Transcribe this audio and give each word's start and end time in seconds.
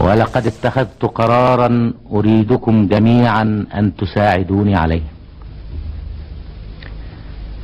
ولقد 0.00 0.46
اتخذت 0.46 1.04
قرارا 1.04 1.92
أريدكم 2.12 2.88
جميعا 2.88 3.66
أن 3.74 3.96
تساعدوني 3.96 4.76
عليه. 4.76 5.02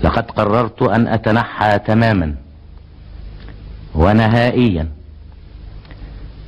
لقد 0.04 0.30
قررت 0.30 0.82
أن 0.82 1.08
أتنحى 1.08 1.78
تماما 1.78 2.34
ونهائيا 3.94 4.88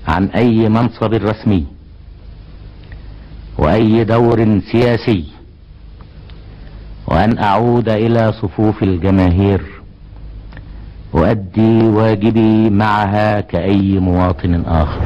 عن 0.08 0.26
أي 0.26 0.68
منصب 0.68 1.14
رسمي 1.14 1.66
وأي 3.58 4.04
دور 4.04 4.60
سياسي 4.72 5.37
وأن 7.18 7.38
أعود 7.38 7.88
إلى 7.88 8.32
صفوف 8.42 8.82
الجماهير. 8.82 9.82
اؤدي 11.14 11.82
واجبي 11.82 12.70
معها 12.70 13.40
كأي 13.40 13.98
مواطن 13.98 14.64
آخر. 14.66 15.02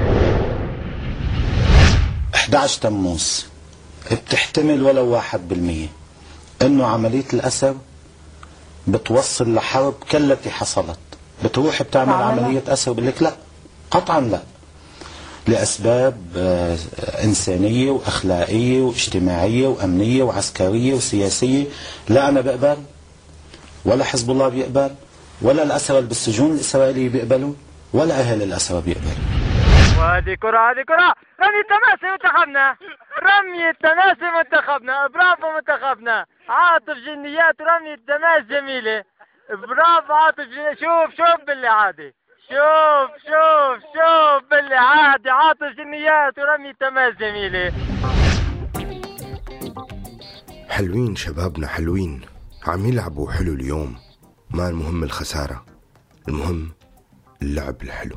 11 2.34 2.80
تموز 2.80 3.47
بتحتمل 4.12 4.83
ولو 4.83 5.06
واحد 5.06 5.48
بالمية. 5.48 5.87
إنه 6.62 6.87
عملية 6.87 7.25
الاسر 7.33 7.75
بتوصل 8.89 9.55
لحرب 9.55 9.95
كالتي 10.11 10.51
حصلت. 10.51 10.98
بتروح 11.45 11.83
بتعمل 11.83 12.12
عملية 12.12 12.62
اسر 12.69 12.92
بقول 12.92 13.06
لك 13.06 13.23
لا. 13.23 13.33
قطعا 13.91 14.20
لا. 14.20 14.41
لأسباب 15.48 16.16
آه، 16.37 16.77
إنسانية 17.24 17.91
وأخلاقية 17.91 18.83
واجتماعية 18.83 19.66
وأمنية 19.69 20.23
وعسكرية 20.23 20.95
وسياسية. 20.95 21.64
لا 22.09 22.28
أنا 22.28 22.41
بقبل 22.41 22.77
ولا 23.84 24.05
حزب 24.05 24.30
الله 24.30 24.48
بيقبل 24.48 24.91
ولا 25.42 25.62
الأسرى 25.62 26.00
بالسجون 26.00 26.50
الإسرائيلية 26.50 27.08
بيقبلوا 27.08 27.55
ولا 27.92 28.14
أهل 28.14 28.42
الأسرى 28.42 28.80
بيقبلوا. 28.80 29.42
وهذه 29.98 30.34
كرة 30.34 30.70
هذه 30.70 30.83
كرة. 30.89 31.14
رمي 31.42 31.61
التماسي 31.64 32.06
منتخبنا. 32.12 32.77
رمي 33.22 33.70
التماسي 33.70 34.28
منتخبنا. 34.39 35.06
برافو 35.06 35.47
منتخبنا. 35.56 36.27
عاطف 36.48 36.97
جنيات 37.06 37.56
رمي 37.61 37.95
التماس 37.95 38.42
جميلة. 38.50 39.05
برافو 39.50 40.12
عاطف 40.12 40.41
جنيات. 40.41 40.78
شوف 40.78 41.17
شوف 41.17 41.47
باللي 41.47 41.69
عادي. 41.69 42.14
شوف 42.48 43.11
شوف 43.28 43.78
شوف. 43.95 44.02
باللي 44.83 44.94
عادي 44.94 45.30
عاطف 45.30 45.77
جنيات 45.78 46.38
ورمي 46.38 46.72
تماس 46.80 47.14
جميلة 47.14 47.72
حلوين 50.69 51.16
شبابنا 51.16 51.66
حلوين. 51.66 52.20
عم 52.66 52.86
يلعبوا 52.86 53.33
حلو 53.33 53.52
اليوم. 53.52 53.97
ما 54.50 54.69
المهم 54.69 55.05
الخسارة 55.05 55.64
المهم 56.28 56.72
اللعب 57.42 57.83
الحلو. 57.83 58.16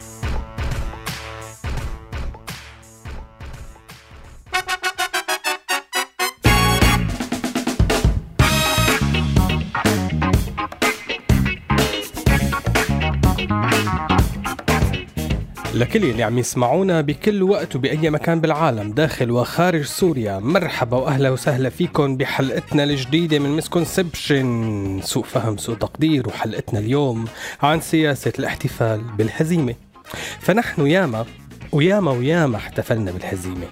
لكل 15.81 16.05
اللي 16.05 16.23
عم 16.23 16.37
يسمعونا 16.37 17.01
بكل 17.01 17.43
وقت 17.43 17.75
وبأي 17.75 18.09
مكان 18.09 18.41
بالعالم 18.41 18.91
داخل 18.91 19.31
وخارج 19.31 19.81
سوريا. 19.81 20.39
مرحبا 20.39 20.97
وأهلا 20.97 21.29
وسهلا 21.29 21.69
فيكم 21.69 22.17
بحلقتنا 22.17 22.83
الجديدة 22.83 23.39
من 23.39 23.49
misconception 23.49 24.99
سوء 25.03 25.23
فهم 25.23 25.57
سوء 25.57 25.75
تقدير 25.75 26.27
وحلقتنا 26.27 26.79
اليوم 26.79 27.25
عن 27.61 27.81
سياسة 27.81 28.33
الاحتفال 28.39 29.01
بالهزيمة. 29.17 29.75
فنحن 30.39 30.87
ياما 30.87 31.25
وياما 31.71 32.11
وياما 32.11 32.57
احتفلنا 32.57 33.11
بالهزيمة. 33.11 33.67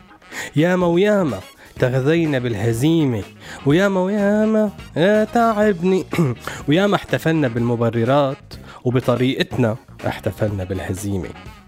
ياما 0.55 0.87
وياما 0.87 1.39
تغذينا 1.79 2.39
بالهزيمة. 2.39 3.23
وياما 3.65 4.01
وياما 4.01 4.71
يا 4.97 5.23
تعبني. 5.23 6.05
وياما 6.67 6.95
احتفلنا 6.95 7.47
بالمبررات. 7.47 8.53
وبطريقتنا 8.83 9.77
احتفلنا 10.07 10.63
بالهزيمة. 10.63 11.58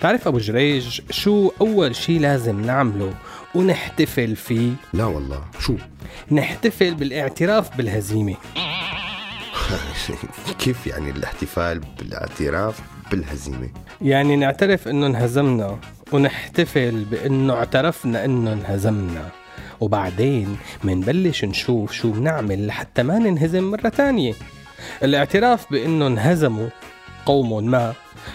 تعرف 0.00 0.28
أبو 0.28 0.38
جريج 0.38 1.00
شو 1.10 1.52
أول 1.60 1.96
شي 1.96 2.18
لازم 2.18 2.60
نعمله 2.60 3.14
ونحتفل 3.54 4.36
فيه؟ 4.36 4.70
لا 4.92 5.04
والله. 5.04 5.44
شو؟ 5.60 5.74
نحتفل 6.32 6.94
بالاعتراف 6.94 7.76
بالهزيمة. 7.76 8.34
كيف 10.58 10.86
يعني 10.86 11.10
الاحتفال 11.10 11.80
بالاعتراف 11.98 12.80
بالهزيمة؟ 13.10 13.68
يعني 14.02 14.36
نعترف 14.36 14.88
إنه 14.88 15.06
انهزمنا 15.06 15.78
ونحتفل 16.12 17.04
بإنه 17.04 17.54
اعترفنا 17.54 18.24
إنه 18.24 18.52
انهزمنا. 18.52 19.28
وبعدين 19.80 20.56
منبلش 20.84 21.44
نشوف 21.44 21.92
شو 21.92 22.10
بنعمل 22.10 22.66
لحتى 22.66 23.02
ما 23.02 23.18
ننهزم 23.18 23.70
مرة 23.70 23.88
تانية. 23.88 24.34
الاعتراف 25.02 25.72
بإنه 25.72 26.06
انهزموا 26.06 26.68
قوم 27.26 27.70
ما. 27.70 27.94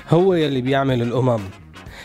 هو 0.10 0.34
يلي 0.34 0.62
بيعمل 0.62 1.02
الأمم. 1.02 1.40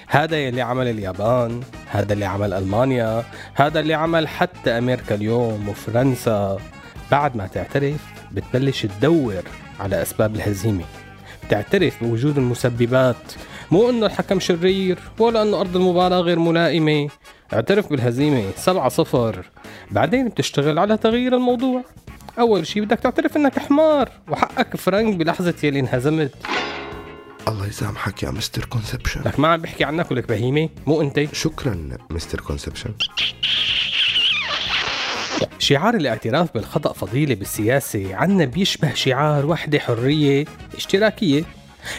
هذا 0.08 0.36
يلي 0.36 0.62
عمل 0.62 0.88
اليابان 0.88 1.60
هذا 1.90 2.12
اللي 2.12 2.24
عمل 2.24 2.52
ألمانيا 2.52 3.24
هذا 3.54 3.80
اللي 3.80 3.94
عمل 3.94 4.28
حتى 4.28 4.70
أمريكا 4.70 5.14
اليوم 5.14 5.68
وفرنسا. 5.68 6.58
بعد 7.10 7.36
ما 7.36 7.46
تعترف 7.46 8.00
بتبلش 8.32 8.86
تدور 8.86 9.42
على 9.80 10.02
أسباب 10.02 10.36
الهزيمة. 10.36 10.84
بتعترف 11.46 12.04
بوجود 12.04 12.38
المسببات. 12.38 13.32
مو 13.70 13.90
إنه 13.90 14.06
الحكم 14.06 14.40
شرير 14.40 14.98
ولا 15.18 15.42
إنه 15.42 15.60
أرض 15.60 15.76
المباراة 15.76 16.20
غير 16.20 16.38
ملائمة. 16.38 17.08
اعترف 17.52 17.90
بالهزيمة 17.90 18.44
7 18.56 18.88
صفر. 18.88 19.46
بعدين 19.90 20.28
بتشتغل 20.28 20.78
على 20.78 20.96
تغيير 20.96 21.34
الموضوع. 21.34 21.82
أول 22.38 22.66
شي 22.66 22.80
بدك 22.80 22.98
تعترف 22.98 23.36
إنك 23.36 23.58
حمار 23.58 24.08
وحقك 24.28 24.76
فرنك 24.76 25.16
بلحظة 25.16 25.54
يلي 25.62 25.80
انهزمت. 25.80 26.34
الله 27.48 27.66
يسامحك 27.66 28.22
يا 28.22 28.30
mister 28.30 28.64
conception. 28.64 29.20
لك 29.26 29.40
ما 29.40 29.48
عم 29.48 29.60
بحكي 29.60 29.84
عنك 29.84 30.10
ولك 30.10 30.28
بهيمة 30.28 30.68
مو 30.86 31.00
انت. 31.02 31.34
شكرا 31.34 31.88
mister 32.10 32.40
conception. 32.40 32.90
شعار 35.58 35.94
الاعتراف 35.94 36.54
بالخطأ 36.54 36.92
فضيلة 36.92 37.34
بالسياسة 37.34 38.14
عنا 38.14 38.44
بيشبه 38.44 38.94
شعار 38.94 39.46
وحدة 39.46 39.78
حرية 39.78 40.44
اشتراكية. 40.76 41.44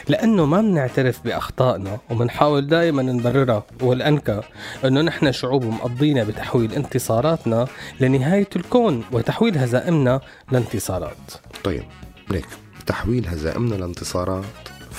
لأنه 0.08 0.46
ما 0.46 0.62
بنعترف 0.62 1.24
بأخطائنا 1.24 2.00
وبنحاول 2.10 2.68
دائما 2.68 3.02
نبررها. 3.02 3.64
والأنكى 3.82 4.42
أنه 4.86 5.02
نحن 5.02 5.32
شعوب 5.32 5.66
مقضينا 5.66 6.24
بتحويل 6.24 6.74
انتصاراتنا 6.74 7.68
لنهاية 8.00 8.50
الكون 8.56 9.04
وتحويل 9.12 9.58
هزائمنا 9.58 10.22
لانتصارات. 10.52 11.34
طيب 11.64 11.84
ليك 12.32 12.48
تحويل 12.86 13.28
هزائمنا 13.28 13.76
لانتصارات؟ 13.76 14.46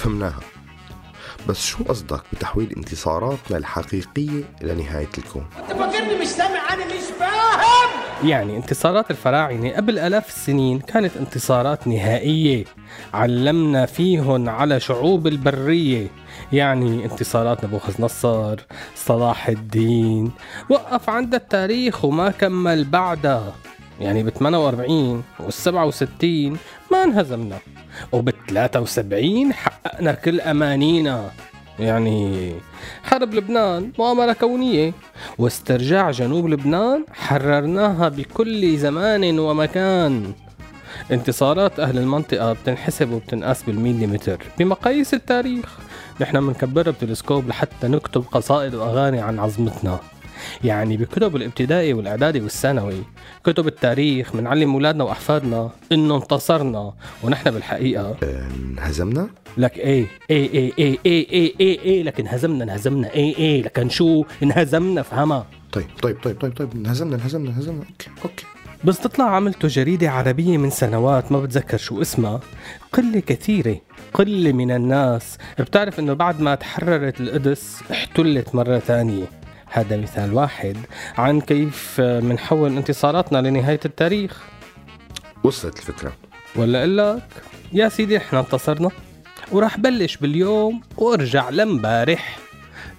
فهمناها. 0.01 0.41
بس 1.49 1.67
شو 1.67 1.85
قصدك 1.85 2.23
بتحويل 2.33 2.73
انتصاراتنا 2.77 3.57
الحقيقية 3.57 4.45
لنهاية 4.63 5.09
الكون؟ 5.19 5.47
أنت 5.71 5.79
فاكرني 5.79 6.21
مش 6.21 6.27
سامع 6.27 6.73
أنا 6.73 6.87
مش 6.87 7.05
فاهم! 7.19 8.29
يعني 8.31 8.57
انتصارات 8.57 9.11
الفراعنة 9.11 9.71
قبل 9.71 9.99
آلاف 9.99 10.29
السنين 10.29 10.79
كانت 10.81 11.17
انتصارات 11.17 11.87
نهائية. 11.87 12.65
علمنا 13.15 13.87
فيهن 13.87 14.49
على 14.49 14.81
شعوب 14.81 15.27
البرية. 15.27 16.07
يعني 16.53 17.05
انتصارات 17.05 17.65
نبوخذ 17.65 18.03
نصر 18.03 18.57
صلاح 18.97 19.49
الدين 19.49 20.33
وقف 20.69 21.11
عند 21.11 21.35
التاريخ 21.35 22.05
وما 22.05 22.31
كمل 22.31 22.85
بعدها. 22.85 23.53
يعني 24.01 24.23
ب 24.23 24.29
48 24.29 25.23
وال 25.41 25.53
67 25.53 26.57
ما 26.93 27.05
انهزمنا 27.05 27.59
وبال 28.13 28.35
73 28.47 29.53
حققنا 29.53 30.13
كل 30.13 30.41
أمانينا. 30.41 31.31
يعني 31.79 32.53
حرب 33.03 33.35
لبنان 33.35 33.93
مؤامرة 33.99 34.33
كونية. 34.33 34.93
واسترجاع 35.39 36.11
جنوب 36.11 36.49
لبنان 36.49 37.05
حررناها 37.13 38.09
بكل 38.09 38.79
زمان 38.79 39.39
ومكان. 39.39 40.33
انتصارات 41.13 41.81
أهل 41.81 41.99
المنطقة 41.99 42.53
بتنحسب 42.53 43.13
وبتنقاس 43.13 43.63
بالميليمتر. 43.63 44.43
بمقاييس 44.59 45.15
التاريخ 45.15 45.79
نحن 46.21 46.47
بنكبرها 46.47 46.93
بتلسكوب 46.93 47.49
لحتى 47.49 47.89
نكتب 47.89 48.25
قصائد 48.33 48.75
وأغاني 48.75 49.21
عن 49.21 49.39
عظمتنا. 49.39 49.99
يعني 50.65 50.97
بكتب 50.97 51.37
الابتدائي 51.37 51.93
والإعدادي 51.93 52.41
والثانوي. 52.41 53.03
كتب 53.45 53.67
التاريخ 53.67 54.37
بنعلم 54.37 54.73
أولادنا 54.73 55.05
وأحفادنا 55.05 55.71
إنه 55.93 56.17
انتصرنا 56.17 56.93
ونحن 57.23 57.51
بالحقيقة. 57.51 58.17
انهزمنا؟ 58.23 59.29
لك 59.57 59.79
إيه؟ 59.79 60.07
إيه 60.31 60.51
إيه 60.51 60.73
إيه 60.79 60.99
إيه 61.07 61.29
إيه 61.31 61.55
إيه, 61.61 61.79
إيه 61.81 62.03
لك 62.03 62.29
انهزمنا 62.29 62.65
انهزمنا. 62.65 63.15
إيه 63.15 63.37
إيه 63.37 63.63
لكن 63.63 63.89
شو؟ 63.89 64.25
انهزمنا 64.43 65.03
فهمها. 65.03 65.47
طيب 65.73 65.87
طيب 66.03 66.17
طيب 66.23 66.41
طيب 66.41 66.57
طيب 66.57 66.69
انهزمنا 66.75 67.17
انهزمنا 67.17 67.51
انهزمنا. 67.51 67.79
okay 67.79 68.11
okay. 68.25 68.45
بس 68.85 68.99
تطلع 69.01 69.25
عملته 69.37 69.69
جريدة 69.69 70.11
عربية 70.11 70.59
من 70.59 70.71
سنوات 70.71 71.33
ما 71.33 71.41
بتذكر 71.41 71.77
شو 71.77 72.03
اسمها. 72.03 72.41
قلة 72.93 73.21
كثيرة 73.21 73.77
قلة 74.15 74.53
من 74.53 74.71
الناس. 74.71 75.39
بتعرف 75.59 75.99
إنه 76.01 76.13
بعد 76.13 76.41
ما 76.41 76.55
تحررت 76.55 77.21
القدس 77.21 77.81
احتلت 77.91 78.55
مرة 78.55 78.79
ثانية. 78.79 79.25
هذا 79.71 79.97
مثال 79.97 80.35
واحد 80.35 80.77
عن 81.19 81.41
كيف 81.41 82.01
منحول 82.01 82.77
انتصاراتنا 82.77 83.49
لنهاية 83.49 83.81
التاريخ. 83.85 84.43
وصلت 85.45 85.79
الفكرة. 85.79 86.13
ولا 86.57 86.79
أقول 86.79 86.99
لك؟ 86.99 87.23
يا 87.73 87.89
سيدي 87.89 88.17
إحنا 88.17 88.41
انتصرنا. 88.41 88.91
وراح 89.53 89.79
بلش 89.79 90.17
باليوم 90.17 90.81
وارجع 90.97 91.51
لمبارح. 91.51 92.39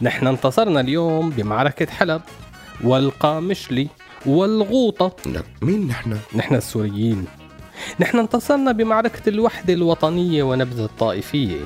نحن 0.02 0.28
انتصرنا 0.28 0.80
اليوم 0.80 1.30
بمعركة 1.30 1.92
حلب 1.92 2.22
والقامشلي 2.84 3.88
والغوطة. 4.26 5.32
لا 5.32 5.44
مين 5.62 5.88
نحن؟ 5.88 6.18
نحن 6.36 6.56
السوريين. 6.56 7.26
نحن 8.00 8.20
انتصرنا 8.20 8.72
بمعركة 8.72 9.30
الوحدة 9.30 9.74
الوطنية 9.74 10.44
ونبذ 10.44 10.80
الطائفية. 10.80 11.60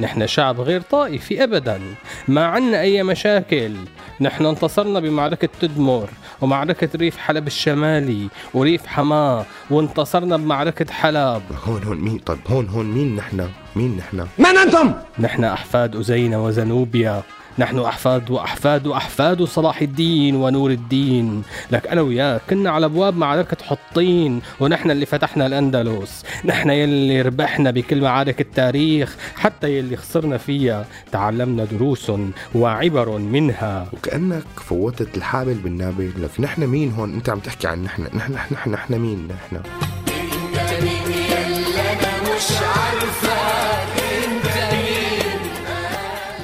نحن 0.00 0.26
شعب 0.26 0.60
غير 0.60 0.80
طائفي 0.80 1.44
أبدا. 1.44 1.80
ما 2.28 2.44
عنا 2.44 2.80
أي 2.80 3.02
مشاكل. 3.02 3.72
نحن 4.20 4.46
انتصرنا 4.46 5.00
بمعركة 5.00 5.48
تدمر 5.60 6.08
ومعركة 6.40 6.88
ريف 6.96 7.16
حلب 7.16 7.46
الشمالي 7.46 8.28
وريف 8.54 8.86
حماه 8.86 9.44
وانتصرنا 9.70 10.36
بمعركة 10.36 10.92
حلب 10.92 11.42
هون 11.64 11.82
هون 11.82 12.00
مين 12.00 12.18
طيب 12.18 12.38
هون 12.46 12.68
هون 12.68 12.86
مين 12.86 13.16
نحن؟ 13.16 13.48
مين 13.76 13.96
نحن؟ 13.96 14.26
من 14.38 14.46
أنتم؟ 14.56 14.92
نحن 15.18 15.44
أحفاد 15.44 15.96
أزينة 15.96 16.44
وزنوبيا 16.44 17.22
نحن 17.58 17.78
أحفاد 17.78 18.30
وأحفاد 18.30 18.86
وأحفاد 18.86 19.42
صلاح 19.42 19.82
الدين 19.82 20.36
ونور 20.36 20.70
الدين. 20.70 21.42
لك 21.70 21.86
أنا 21.86 22.00
وياك 22.00 22.40
كنا 22.50 22.70
على 22.70 22.86
أبواب 22.86 23.16
معركة 23.16 23.56
حطين 23.64 24.40
ونحن 24.60 24.90
اللي 24.90 25.06
فتحنا 25.06 25.46
الأندلس. 25.46 26.24
نحن 26.44 26.70
يلي 26.70 27.22
ربحنا 27.22 27.70
بكل 27.70 28.00
معارك 28.00 28.40
التاريخ 28.40 29.16
حتى 29.36 29.78
يلي 29.78 29.96
خسرنا 29.96 30.36
فيها. 30.36 30.86
تعلمنا 31.12 31.64
دروس 31.64 32.12
وعبر 32.54 33.18
منها. 33.18 33.86
وكأنك 33.92 34.44
فوتت 34.56 35.16
الحابل 35.16 35.54
بالنابل. 35.54 36.12
لك 36.18 36.40
نحن 36.40 36.66
مين 36.66 36.92
هون؟ 36.92 37.14
أنت 37.14 37.28
عم 37.28 37.38
تحكي 37.38 37.68
عن 37.68 37.82
نحن 37.82 38.02
نحن 38.16 38.32
نحن, 38.32 38.70
نحن 38.70 38.98
مين؟ 38.98 39.28
نحن. 39.28 39.62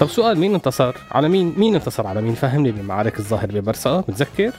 طب 0.00 0.08
سؤال 0.08 0.38
مين 0.38 0.54
انتصر؟ 0.54 0.94
على 1.12 1.28
مين 1.28 1.54
مين 1.56 1.74
انتصر 1.74 2.06
على 2.06 2.20
مين؟ 2.22 2.34
فهمني 2.34 2.72
بمعارك 2.72 3.18
الظاهر 3.18 3.46
ببرسا 3.46 4.04
متذكر؟ 4.08 4.52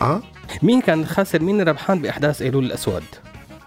آه 0.00 0.22
مين 0.62 0.80
كان 0.80 1.06
خاسر 1.06 1.42
مين 1.42 1.60
ربحان 1.62 1.98
بأحداث 2.02 2.42
أيلول 2.42 2.64
الأسود؟ 2.64 3.02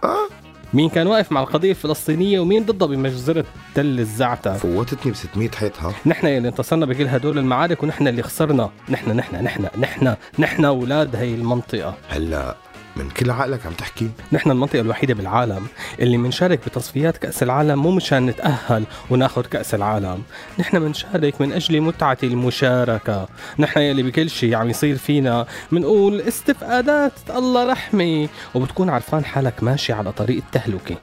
آه 0.04 0.28
مين 0.74 0.90
كان 0.90 1.08
واقف 1.08 1.32
مع 1.32 1.42
القضية 1.42 1.70
الفلسطينية 1.70 2.40
ومين 2.40 2.66
ضدها 2.66 2.88
بمجزرة 2.88 3.46
تل 3.76 4.00
الزعتر 4.00 4.54
فوتتني 4.54 5.12
ب 5.12 5.16
600 5.16 5.50
حيطها 5.50 5.94
نحن 6.06 6.28
اللي 6.28 6.48
انتصرنا 6.48 6.86
بكل 6.86 7.08
هدول 7.08 7.38
المعارك 7.38 7.84
ونحن 7.84 8.08
اللي 8.08 8.24
خسرنا 8.24 8.70
نحن 8.90 9.12
نحن 9.12 9.44
نحن 9.44 9.68
نحن 9.80 10.16
نحن 10.40 10.66
أولاد 10.66 11.16
هي 11.16 11.36
المنطقة 11.36 11.94
هلأ 12.10 12.56
من 12.96 13.10
كل 13.10 13.32
عقلك 13.32 13.66
عم 13.66 13.74
تحكي. 13.74 14.10
نحن 14.32 14.52
المنطقة 14.52 14.82
الوحيدة 14.82 15.14
بالعالم 15.14 15.68
اللي 16.00 16.18
منشارك 16.18 16.60
بتصفيات 16.66 17.18
كأس 17.18 17.44
العالم 17.44 17.84
مو 17.84 17.92
مشان 17.92 18.26
نتأهل 18.26 18.84
وناخذ 19.10 19.46
كأس 19.46 19.76
العالم. 19.76 20.24
نحن 20.60 20.78
منشارك 20.78 21.42
من 21.42 21.54
أجل 21.54 21.82
متعة 21.82 22.18
المشاركة. 22.24 23.28
نحن 23.60 23.80
يلي 23.80 24.04
بكل 24.04 24.30
شيء 24.30 24.56
عم 24.56 24.70
يصير 24.70 24.98
فينا. 24.98 25.46
منقول 25.72 26.22
استفادات 26.22 27.14
الله 27.30 27.72
رحمة 27.72 28.28
وبتكون 28.56 28.90
عرفان 28.90 29.26
حالك 29.26 29.64
ماشي 29.64 29.94
على 29.94 30.12
طريق 30.12 30.38
التهلكة. 30.38 30.96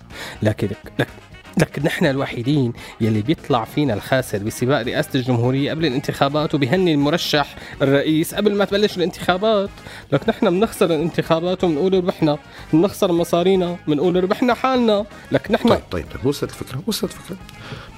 لكن 0.42 0.68
لك 0.98 1.08
لكن 1.58 1.82
نحن 1.82 2.06
الوحيدين 2.06 2.72
يلي 3.00 3.22
بيطلع 3.22 3.64
فينا 3.64 3.94
الخاسر 3.94 4.38
بسباق 4.38 4.82
رئاسة 4.82 5.10
الجمهورية 5.14 5.70
قبل 5.70 5.87
الانتخابات 5.87 6.54
وبيهني 6.54 6.93
المرشح 6.93 7.56
الرئيس 7.82 8.34
قبل 8.34 8.54
ما 8.54 8.64
تبلش 8.64 8.96
الانتخابات. 8.96 9.70
لك 10.12 10.28
نحن 10.28 10.50
بنخسر 10.50 10.87
الانتخابات 10.87 11.64
وبنقول 11.64 11.94
ربحنا 11.94 12.38
بنخسر 12.72 13.12
مصارينا 13.12 13.76
بنقول 13.88 14.25
ربحنا 14.25 14.54
حالنا. 14.54 15.04
لك 15.32 15.50
نحن 15.50 15.69
طيب 15.69 15.81
طيب 15.90 16.06
طيب 16.12 16.26
وصلت 16.26 16.50
الفكرة 16.50 16.82
وصلت 16.87 17.12
الفكرة. 17.12 17.37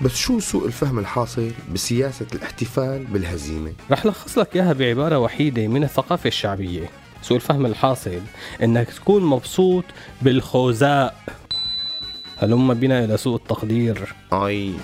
بس 0.01 0.17
شو 0.17 0.41
سوء 0.41 0.67
الفهم 0.67 0.99
الحاصل 0.99 1.51
بسياسة 1.75 2.27
الاحتفال 2.35 3.05
بالهزيمة؟ 3.05 3.73
رح 3.91 4.06
لخص 4.06 4.39
لك 4.39 4.56
إياها 4.56 4.73
بعبارة 4.73 5.19
وحيدة 5.19 5.67
من 5.67 5.85
الثقافة 5.85 6.29
الشعبية. 6.29 6.91
سوء 7.23 7.37
الفهم 7.37 7.67
الحاصل 7.67 8.21
إنك 8.62 8.89
تكون 8.89 9.25
مبسوط 9.25 9.85
بالخوزاء. 10.23 11.15
هلم 12.43 12.75
بنا 12.75 13.05
إلى 13.05 13.17
سوء 13.17 13.37
التقدير؟ 13.37 14.15
أي. 14.33 14.75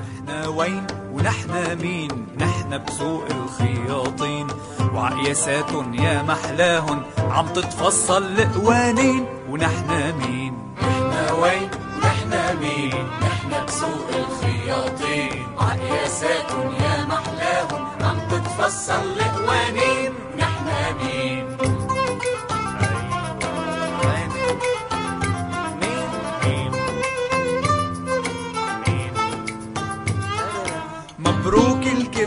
نحن 0.00 0.48
وين 0.48 0.86
ونحن 1.12 1.78
مين؟ 1.82 2.26
نحن 2.40 2.84
بسوق 2.84 3.24
الخياطين. 3.30 4.46
وعقياساتن 4.94 5.94
يا 5.94 6.22
محلاهن 6.22 7.02
عم 7.30 7.46
تتفصل 7.46 8.22
القوانين. 8.22 9.26
ونحن 9.50 10.12
مين؟ 10.18 10.54
نحن 10.82 11.34
وين 11.42 11.70
ونحن 11.96 12.58
مين؟ 12.60 13.06
نحن 13.22 13.64
بسوق 13.66 14.08
الخياطين. 14.22 15.46
وعقياساتن 15.56 16.66
يا 16.84 17.04
محلاهن 17.04 17.82
عم 18.02 18.18
تتفصل 18.30 19.04
القوانين. 19.20 19.85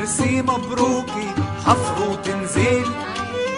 الكرسي 0.09 0.41
مبروكي 0.41 1.27
حفر 1.65 2.09
وتنزيل 2.09 2.85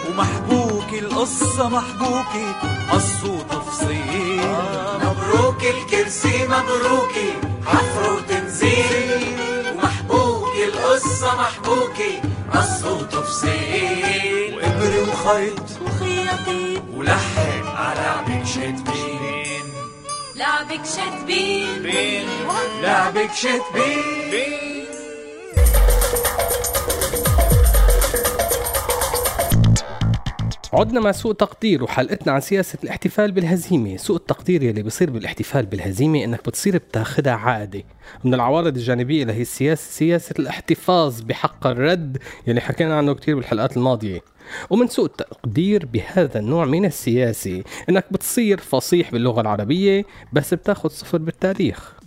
ومحبوكي 0.08 0.98
القصة 0.98 1.68
محبوكي 1.68 2.52
قص 2.92 3.24
وتفصيل 3.24 4.40
مبروك 5.00 5.64
الكرسي 5.64 6.46
مبروكي 6.46 7.32
حفر 7.66 8.12
وتنزيل 8.12 9.36
ومحبوكي 9.74 10.64
القصة 10.64 11.34
محبوكي 11.36 12.20
قص 12.54 12.84
وتفصيل 12.84 14.54
وإبر 14.54 15.10
وخيط 15.10 15.62
وخياطين. 15.82 16.82
ولحن 16.94 17.66
على 17.76 18.00
لعبك 18.00 18.46
شتبين 18.46 19.64
لعبك 20.36 20.84
شتبين 20.84 21.82
بين. 21.82 22.26
لعبك 22.82 23.30
شتبين 23.34 24.81
عدنا 30.74 31.00
مع 31.00 31.12
سوء 31.12 31.32
تقدير 31.32 31.84
وحلقتنا 31.84 32.32
عن 32.32 32.40
سياسة 32.40 32.78
الاحتفال 32.84 33.32
بالهزيمة. 33.32 33.96
سوء 33.96 34.16
التقدير 34.16 34.62
يلي 34.62 34.82
بيصير 34.82 35.10
بالاحتفال 35.10 35.66
بالهزيمة 35.66 36.24
إنك 36.24 36.46
بتصير 36.46 36.76
بتاخدها 36.76 37.32
عادي. 37.32 37.84
من 38.24 38.34
العوارض 38.34 38.76
الجانبية 38.76 39.24
لهي 39.24 39.42
السياسة 39.42 39.90
سياسة 39.90 40.34
الاحتفاظ 40.38 41.20
بحق 41.20 41.66
الرد 41.66 42.18
يلي 42.46 42.60
حكينا 42.60 42.98
عنه 42.98 43.14
كتير 43.14 43.36
بالحلقات 43.36 43.76
الماضية. 43.76 44.20
ومن 44.70 44.88
سوء 44.88 45.04
التقدير 45.06 45.86
بهذا 45.86 46.38
النوع 46.38 46.64
من 46.64 46.84
السياسة 46.84 47.62
إنك 47.88 48.04
بتصير 48.10 48.60
فصيح 48.60 49.10
باللغة 49.12 49.40
العربية 49.40 50.04
بس 50.32 50.54
بتاخد 50.54 50.90
صفر 50.90 51.18
بالتاريخ. 51.18 52.01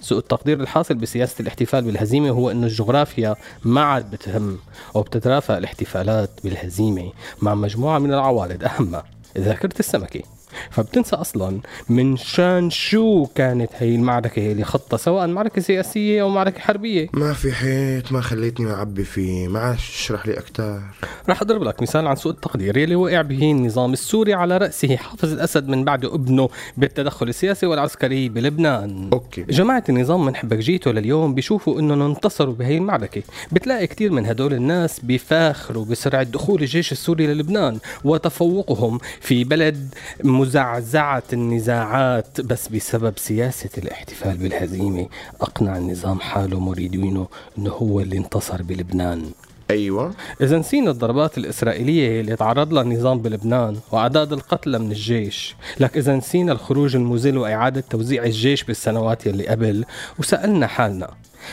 سوء 0.00 0.18
التقدير 0.18 0.60
الحاصل 0.60 0.94
بسياسة 0.94 1.34
الاحتفال 1.40 1.84
بالهزيمة 1.84 2.30
هو 2.30 2.50
أن 2.50 2.64
الجغرافيا 2.64 3.36
ما 3.64 3.80
عاد 3.80 4.10
بتهم 4.10 4.58
وبتترافق 4.94 5.56
الاحتفالات 5.56 6.30
بالهزيمة 6.44 7.12
مع 7.42 7.54
مجموعة 7.54 7.98
من 7.98 8.12
العوارض 8.12 8.64
أهمها. 8.64 9.04
ذاكرة 9.38 9.78
السمكة. 9.80 10.22
فبتنسى 10.70 11.16
أصلا 11.16 11.60
من 11.88 12.16
شان 12.16 12.70
شو 12.70 13.26
كانت 13.34 13.70
هي 13.78 13.94
المعركة 13.94 14.52
اللي 14.52 14.64
خطها 14.64 14.96
سواء 14.96 15.26
معركة 15.26 15.62
سياسية 15.62 16.22
أو 16.22 16.28
معركة 16.28 16.60
حربية. 16.60 17.08
ما 17.12 17.32
في 17.32 17.52
حيط 17.52 18.12
ما 18.12 18.20
خليتني 18.20 18.72
أعبي 18.72 19.04
فيه 19.04 19.48
ما 19.48 19.60
عادش 19.60 19.90
اشرح 19.90 20.26
لي 20.26 20.38
أكتر. 20.38 20.80
رح 21.28 21.42
أضرب 21.42 21.62
لك 21.62 21.82
مثال 21.82 22.06
عن 22.06 22.16
سوء 22.16 22.32
التقدير 22.32 22.76
يلي 22.76 22.94
وقع 22.94 23.22
به 23.22 23.50
النظام 23.50 23.92
السوري 23.92 24.34
على 24.34 24.56
رأسه 24.56 24.96
حافظ 24.96 25.32
الأسد 25.32 25.68
من 25.68 25.84
بعد 25.84 26.04
ابنه 26.04 26.48
بالتدخل 26.76 27.28
السياسي 27.28 27.66
والعسكري 27.66 28.28
بلبنان. 28.28 29.10
أوكي. 29.12 29.42
جماعة 29.42 29.84
النظام 29.88 30.24
من 30.26 30.36
حبكجيته 30.36 30.90
لليوم 30.90 31.34
بيشوفوا 31.34 31.80
إنهم 31.80 32.00
انتصروا 32.02 32.54
بهي 32.54 32.76
المعركة. 32.76 33.22
بتلاقي 33.52 33.86
كتير 33.86 34.12
من 34.12 34.26
هدول 34.26 34.54
الناس 34.54 35.00
بيفاخروا 35.00 35.84
بسرعة 35.84 36.22
دخول 36.22 36.60
الجيش 36.62 36.92
السوري 36.92 37.26
للبنان 37.26 37.78
وتفوقهم 38.04 38.98
في 39.20 39.44
بلد 39.44 39.94
مزعزعة 40.40 41.22
النزاعات 41.32 42.40
بس 42.40 42.68
بسبب 42.68 43.18
سياسة 43.18 43.70
الاحتفال 43.78 44.36
بالهزيمة. 44.36 45.06
أقنع 45.40 45.76
النظام 45.76 46.20
حاله 46.20 46.60
مريدينه 46.60 47.26
أنه 47.58 47.70
هو 47.70 48.00
اللي 48.00 48.16
انتصر 48.16 48.62
بلبنان. 48.62 49.30
أيوة. 49.70 50.14
إذا 50.40 50.58
نسينا 50.58 50.90
الضربات 50.90 51.38
الإسرائيلية 51.38 52.20
اللي 52.20 52.36
تعرض 52.36 52.72
لها 52.72 52.82
النظام 52.82 53.18
بلبنان 53.18 53.76
وأعداد 53.92 54.32
القتلى 54.32 54.78
من 54.78 54.90
الجيش. 54.90 55.56
لك 55.80 55.96
إذا 55.96 56.16
نسينا 56.16 56.52
الخروج 56.52 56.96
المذل 56.96 57.38
وإعادة 57.38 57.84
توزيع 57.90 58.24
الجيش 58.24 58.62
بالسنوات 58.64 59.26
يلي 59.26 59.48
قبل. 59.48 59.84
وسألنا 60.18 60.66
حالنا 60.66 61.10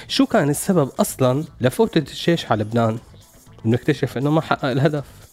شو 0.07 0.25
كان 0.25 0.49
السبب 0.49 0.89
أصلا 0.99 1.43
لفوتة 1.61 1.99
الجيش 1.99 2.51
على 2.51 2.63
لبنان؟ 2.63 2.97
بنكتشف 3.65 4.17
إنه 4.17 4.31
ما 4.31 4.41
حقق 4.41 4.65
الهدف. 4.65 5.26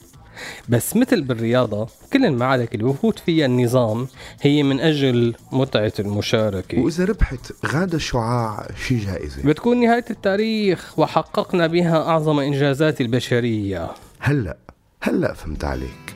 بس 0.68 0.96
مثل 0.96 1.22
بالرياضة 1.22 1.88
كل 2.12 2.24
المعارك 2.24 2.74
اللي 2.74 2.84
بفوت 2.84 3.18
فيها 3.18 3.46
النظام 3.46 4.06
هي 4.40 4.62
من 4.62 4.80
أجل 4.80 5.34
متعة 5.52 5.92
المشاركة. 5.98 6.80
وإذا 6.80 7.04
ربحت 7.04 7.52
غادة 7.66 7.98
شعاع 7.98 8.68
شي 8.86 8.98
جائزة؟ 8.98 9.42
بتكون 9.44 9.80
نهاية 9.80 10.04
التاريخ 10.10 10.98
وحققنا 10.98 11.66
بها 11.66 11.96
أعظم 11.96 12.38
إنجازات 12.38 13.00
البشرية. 13.00 13.90
هلأ 14.20 14.56
هلأ 15.02 15.34
فهمت 15.34 15.64
عليك. 15.64 16.14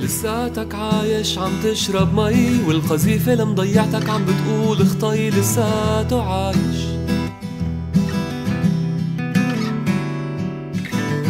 لساتك 0.00 0.74
عايش 0.74 1.38
عم 1.38 1.52
تشرب 1.62 2.14
مي 2.14 2.62
والقذيفة 2.68 3.32
اللي 3.32 3.44
مضيعتك 3.44 4.08
عم 4.08 4.24
بتقول 4.24 4.82
اخطي 4.82 5.30
لساته 5.30 6.22
عايش. 6.22 6.93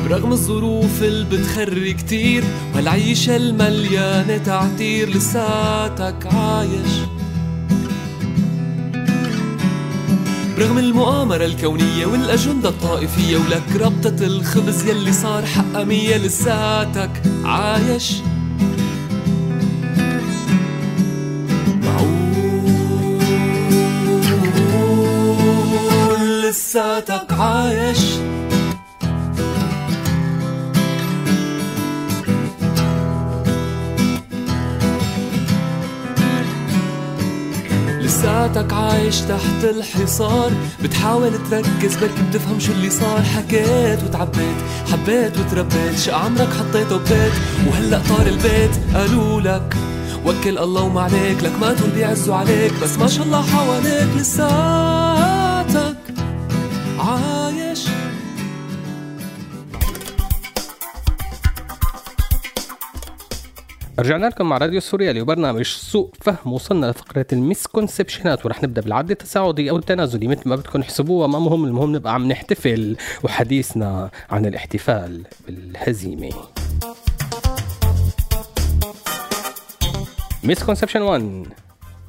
برغم 0.05 0.33
الظروف 0.33 1.03
اللي 1.03 1.25
بتخري 1.25 1.93
كتير 1.93 2.45
والعيشة 2.75 3.37
المليانة 3.37 4.37
تعتير 4.37 5.09
لساتك 5.09 6.27
عايش. 6.27 6.93
برغم 10.57 10.79
المؤامرة 10.79 11.45
الكونية 11.45 12.07
والأجندة 12.07 12.69
الطائفية 12.69 13.37
ولك 13.37 13.77
ربطة 13.81 14.27
الخبز 14.27 14.89
يلي 14.89 15.13
صار 15.13 15.47
حقها 15.47 15.85
مية 15.85 16.17
لساتك 16.17 17.23
عايش. 17.45 18.13
معقول 25.05 26.43
لساتك 26.43 27.33
عايش. 27.33 27.99
لساتك 38.45 38.73
عايش 38.73 39.21
تحت 39.21 39.65
الحصار. 39.65 40.51
بتحاول 40.83 41.33
تركز 41.51 41.97
بركي 41.97 42.23
بتفهم 42.31 42.61
شو 42.61 42.73
اللي 42.73 42.91
صار. 42.91 43.23
حكيت 43.23 44.03
وتعبيت 44.03 44.57
حبيت 44.93 45.39
وتربيت. 45.39 45.99
شق 45.99 46.15
عمرك 46.15 46.49
حطيته 46.49 46.97
ببيت 46.97 47.33
وهلأ 47.67 48.01
طار 48.09 48.27
البيت. 48.27 48.71
قالوا 48.95 49.41
لك 49.41 49.77
وكل 50.27 50.59
الله 50.59 50.83
وما 50.83 51.01
عليك 51.01 51.43
لك 51.43 51.53
ما 51.61 51.73
تقول 51.73 51.91
بيعزوا 51.91 52.35
عليك. 52.35 52.73
بس 52.83 52.99
ما 52.99 53.07
شاء 53.07 53.27
الله 53.27 53.43
حواليك 53.43 54.09
لساتك 54.17 55.14
رجعنا 63.99 64.27
لكم 64.27 64.49
مع 64.49 64.59
راديو 64.59 64.81
سوريالي 64.81 65.21
وبرنامج 65.21 65.63
سوء 65.63 66.11
فهم 66.21 66.53
وصلنا 66.53 66.87
لفقرة 66.87 67.27
ال 67.33 67.41
misconception 67.41 68.39
ات 68.39 68.47
ورح 68.47 68.63
نبدأ 68.63 68.81
بالعد 68.83 69.11
التصاعدي 69.11 69.71
أو 69.71 69.77
التنازلي. 69.77 70.29
مثل 70.29 70.49
ما 70.49 70.57
بدكم 70.57 70.81
تحسبوها 70.81 71.27
ما 71.27 71.39
مهم 71.39 71.65
المهم 71.65 71.97
نبقى 71.97 72.15
عم 72.15 72.29
نحتفل 72.29 72.97
وحديثنا 73.23 74.11
عن 74.31 74.47
الاحتفال 74.47 75.23
بالهزيمة. 75.47 76.31
misconception 80.45 81.03
1 81.03 81.47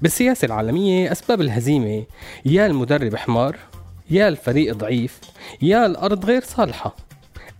بالسياسة 0.01 0.45
العالمية 0.45 1.11
أسباب 1.11 1.41
الهزيمة 1.41 2.05
يا 2.45 2.65
المدرب 2.65 3.15
حمار 3.15 3.57
يا 4.09 4.27
الفريق 4.27 4.75
ضعيف 4.75 5.19
يا 5.61 5.85
الأرض 5.85 6.25
غير 6.25 6.43
صالحة. 6.43 6.95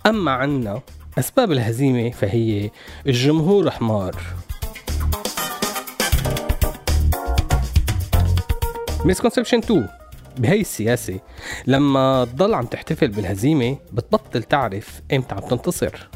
أما 0.05 0.31
عنا 0.31 0.81
أسباب 1.19 1.51
الهزيمة 1.51 2.11
فهي 2.11 2.69
الجمهور 3.07 3.71
حمار. 3.71 4.15
misconception 9.05 9.57
2 9.57 9.87
بهي 10.37 10.61
السياسة 10.61 11.19
لما 11.67 12.25
تضل 12.25 12.53
عم 12.53 12.65
تحتفل 12.65 13.07
بالهزيمة 13.07 13.77
بتبطل 13.93 14.43
تعرف 14.43 15.01
إمتى 15.13 15.35
عم 15.35 15.41
تنتصر. 15.41 16.09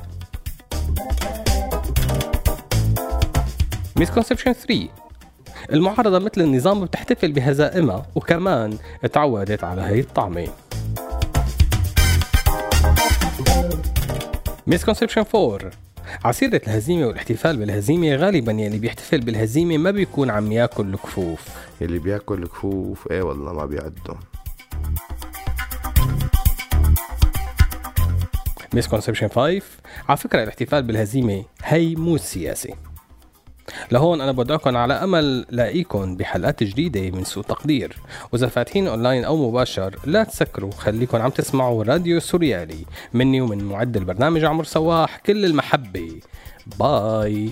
misconception 3.95 4.53
3 4.53 4.87
المعارضة 5.71 6.19
مثل 6.19 6.41
النظام 6.41 6.85
بتحتفل 6.85 7.31
بهزائمها 7.31 8.05
وكمان 8.15 8.77
تعودت 9.13 9.63
على 9.63 9.81
هي 9.81 9.99
الطعمة. 9.99 10.47
misconception 14.67 15.23
4 15.35 15.71
ع 16.25 16.33
سيرة 16.33 16.61
الهزيمة 16.67 17.07
والاحتفال 17.07 17.57
بالهزيمة 17.57 18.15
غالبا 18.15 18.51
يلي 18.51 18.77
بيحتفل 18.77 19.21
بالهزيمة 19.21 19.77
ما 19.77 19.91
بيكون 19.91 20.29
عم 20.29 20.51
ياكل 20.51 20.93
الكفوف. 20.93 21.47
اللي 21.81 21.99
بياكل 21.99 22.47
كفوف 22.47 23.11
إيه 23.11 23.21
والله 23.21 23.53
ما 23.53 23.65
بيعدوا 23.65 24.15
misconception 28.73 29.27
5 29.27 29.61
على 30.09 30.17
فكرة 30.17 30.43
الاحتفال 30.43 30.83
بالهزيمة 30.83 31.43
هي 31.63 31.95
مو 31.95 32.17
سياسي 32.17 32.75
لهون 33.91 34.21
أنا 34.21 34.31
بدعكم 34.31 34.77
على 34.77 34.93
أمل 34.93 35.45
لاقيكم 35.49 36.15
بحلقات 36.15 36.63
جديدة 36.63 37.17
من 37.17 37.23
سوء 37.23 37.43
تقدير. 37.43 37.95
وإذا 38.31 38.47
فاتحين 38.47 38.87
أونلاين 38.87 39.25
أو 39.25 39.49
مباشر 39.49 39.95
لا 40.05 40.23
تسكروا 40.23 40.71
خليكم 40.71 41.17
عم 41.17 41.29
تسمعوا 41.29 41.83
راديو 41.83 42.19
سوريالي 42.19 42.85
مني 43.13 43.41
ومن 43.41 43.63
معد 43.63 43.97
البرنامج 43.97 44.43
عمر 44.45 44.63
سواح 44.63 45.17
كل 45.17 45.45
المحبة. 45.45 46.19
bye. 46.79 47.51